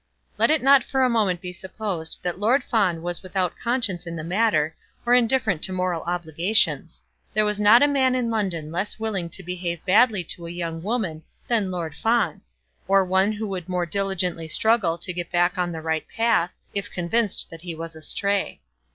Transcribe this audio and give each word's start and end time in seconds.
Let 0.39 0.49
it 0.49 0.63
not 0.63 0.83
for 0.83 1.03
a 1.03 1.11
moment 1.11 1.41
be 1.41 1.53
supposed 1.53 2.21
that 2.23 2.39
Lord 2.39 2.63
Fawn 2.63 3.03
was 3.03 3.21
without 3.21 3.53
conscience 3.63 4.07
in 4.07 4.15
the 4.15 4.23
matter, 4.23 4.75
or 5.05 5.13
indifferent 5.13 5.61
to 5.65 5.71
moral 5.71 6.01
obligations. 6.05 7.03
There 7.35 7.45
was 7.45 7.59
not 7.59 7.83
a 7.83 7.87
man 7.87 8.15
in 8.15 8.31
London 8.31 8.71
less 8.71 8.99
willing 8.99 9.29
to 9.29 9.43
behave 9.43 9.85
badly 9.85 10.23
to 10.23 10.47
a 10.47 10.49
young 10.49 10.81
woman 10.81 11.21
than 11.47 11.69
Lord 11.69 11.95
Fawn; 11.95 12.41
or 12.87 13.05
one 13.05 13.31
who 13.33 13.45
would 13.49 13.69
more 13.69 13.85
diligently 13.85 14.47
struggle 14.47 14.97
to 14.97 15.13
get 15.13 15.31
back 15.31 15.53
to 15.53 15.69
the 15.71 15.81
right 15.81 16.07
path, 16.09 16.55
if 16.73 16.89
convinced 16.89 17.51
that 17.51 17.61
he 17.61 17.75
was 17.75 17.95
astray. 17.95 18.59